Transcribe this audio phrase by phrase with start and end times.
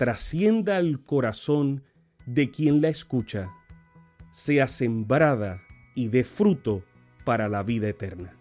[0.00, 1.84] trascienda al corazón
[2.24, 3.50] de quien la escucha,
[4.30, 5.60] sea sembrada
[5.94, 6.82] y dé fruto
[7.26, 8.34] para la vida eterna.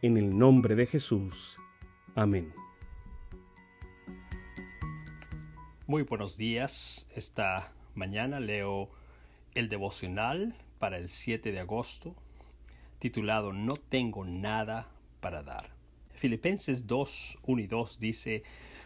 [0.00, 1.58] En el nombre de Jesús.
[2.14, 2.54] Amén.
[5.86, 7.06] Muy buenos días.
[7.14, 8.88] Esta mañana leo
[9.54, 12.16] el devocional para el 7 de agosto,
[13.00, 14.88] titulado No tengo nada
[15.20, 15.74] para dar.
[16.14, 18.44] Filipenses 2, 1 y 2 dice,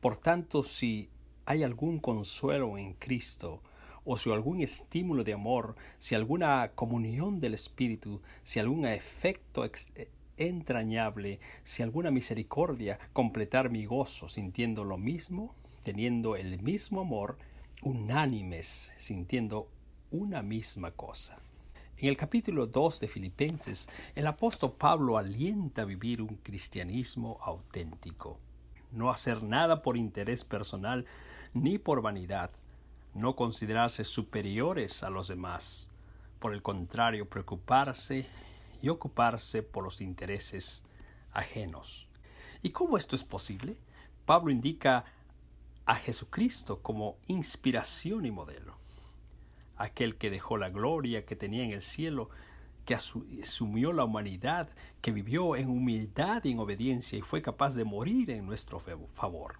[0.00, 1.10] Por tanto, si
[1.50, 3.62] hay algún consuelo en Cristo,
[4.04, 10.10] o si algún estímulo de amor, si alguna comunión del Espíritu, si algún efecto eh,
[10.36, 15.54] entrañable, si alguna misericordia, completar mi gozo sintiendo lo mismo,
[15.84, 17.38] teniendo el mismo amor,
[17.80, 19.70] unánimes, sintiendo
[20.10, 21.38] una misma cosa.
[21.96, 28.38] En el capítulo 2 de Filipenses, el apóstol Pablo alienta a vivir un cristianismo auténtico.
[28.92, 31.04] No hacer nada por interés personal
[31.54, 32.50] ni por vanidad,
[33.14, 35.90] no considerarse superiores a los demás.
[36.38, 38.26] Por el contrario, preocuparse
[38.80, 40.84] y ocuparse por los intereses
[41.32, 42.08] ajenos.
[42.62, 43.76] ¿Y cómo esto es posible?
[44.24, 45.04] Pablo indica
[45.86, 48.78] a Jesucristo como inspiración y modelo
[49.78, 52.28] aquel que dejó la gloria que tenía en el cielo,
[52.84, 54.68] que asumió la humanidad,
[55.00, 59.56] que vivió en humildad y en obediencia y fue capaz de morir en nuestro favor.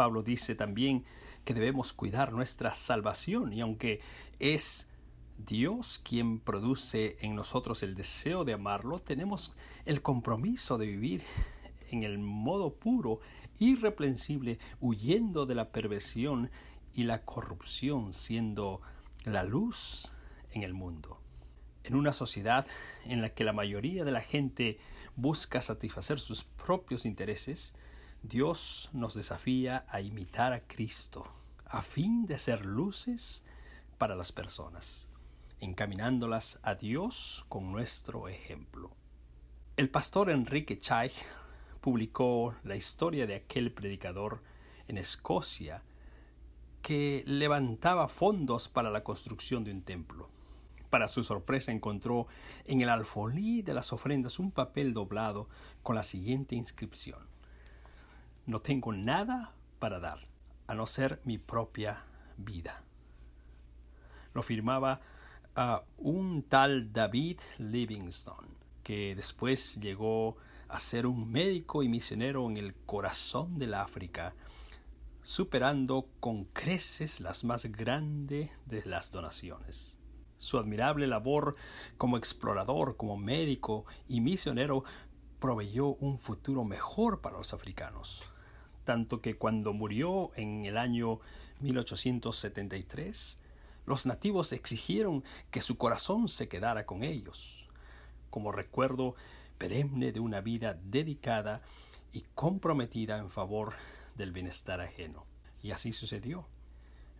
[0.00, 1.04] Pablo dice también
[1.44, 4.00] que debemos cuidar nuestra salvación y aunque
[4.38, 4.88] es
[5.36, 11.22] Dios quien produce en nosotros el deseo de amarlo, tenemos el compromiso de vivir
[11.90, 13.20] en el modo puro,
[13.58, 16.50] irreprensible, huyendo de la perversión
[16.94, 18.80] y la corrupción, siendo
[19.26, 20.16] la luz
[20.52, 21.20] en el mundo.
[21.84, 22.66] En una sociedad
[23.04, 24.78] en la que la mayoría de la gente
[25.14, 27.74] busca satisfacer sus propios intereses,
[28.22, 31.26] Dios nos desafía a imitar a Cristo,
[31.64, 33.42] a fin de ser luces
[33.96, 35.08] para las personas,
[35.58, 38.90] encaminándolas a Dios con nuestro ejemplo.
[39.78, 41.10] El pastor Enrique Chay
[41.80, 44.42] publicó la historia de aquel predicador
[44.86, 45.82] en Escocia
[46.82, 50.28] que levantaba fondos para la construcción de un templo.
[50.90, 52.26] Para su sorpresa encontró
[52.66, 55.48] en el alfolí de las ofrendas un papel doblado
[55.82, 57.30] con la siguiente inscripción.
[58.50, 60.18] No tengo nada para dar,
[60.66, 62.04] a no ser mi propia
[62.36, 62.82] vida.
[64.34, 65.00] Lo firmaba
[65.54, 68.48] a un tal David Livingstone,
[68.82, 74.34] que después llegó a ser un médico y misionero en el corazón del África
[75.22, 79.96] superando con creces las más grandes de las donaciones.
[80.38, 81.54] Su admirable labor
[81.96, 84.82] como explorador, como médico y misionero
[85.38, 88.24] proveyó un futuro mejor para los africanos,
[88.90, 91.20] tanto que cuando murió en el año
[91.60, 93.38] 1873,
[93.86, 97.68] los nativos exigieron que su corazón se quedara con ellos,
[98.30, 99.14] como recuerdo
[99.58, 101.62] perenne de una vida dedicada
[102.12, 103.74] y comprometida en favor
[104.16, 105.24] del bienestar ajeno.
[105.62, 106.48] Y así sucedió.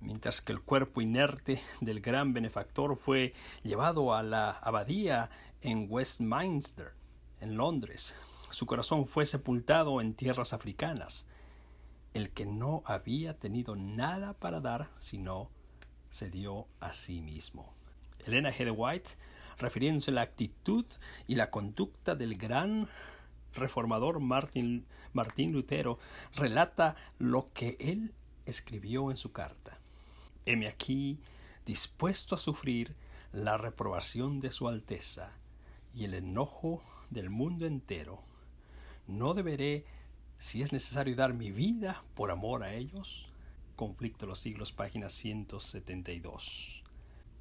[0.00, 5.28] Mientras que el cuerpo inerte del gran benefactor fue llevado a la abadía
[5.60, 6.94] en Westminster,
[7.42, 8.16] en Londres,
[8.48, 11.26] su corazón fue sepultado en tierras africanas.
[12.18, 15.52] El que no había tenido nada para dar, sino
[16.10, 17.72] se dio a sí mismo.
[18.26, 18.64] Elena G.
[18.64, 19.10] de White,
[19.56, 20.84] refiriéndose a la actitud
[21.28, 22.88] y la conducta del gran
[23.54, 26.00] reformador Martín, Martín Lutero,
[26.34, 28.12] relata lo que él
[28.46, 29.78] escribió en su carta.
[30.44, 31.20] Heme aquí
[31.66, 32.96] dispuesto a sufrir
[33.30, 35.38] la reprobación de su Alteza
[35.94, 38.24] y el enojo del mundo entero.
[39.06, 39.84] ¿No deberé,
[40.38, 43.28] si es necesario, dar mi vida por amor a ellos?
[43.76, 46.84] Conflicto de los siglos, página 172.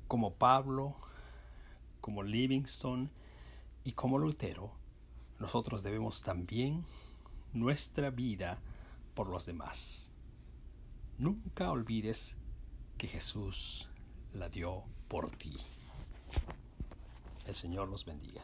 [0.08, 0.96] como Pablo,
[2.02, 3.12] como Livingston
[3.84, 4.72] y como Lutero,
[5.40, 6.86] nosotros debemos también
[7.54, 8.60] nuestra vida
[9.14, 10.12] por los demás.
[11.18, 12.38] Nunca olvides
[12.98, 13.90] que Jesús
[14.34, 15.58] la dio por ti.
[17.46, 18.44] El Señor los bendiga.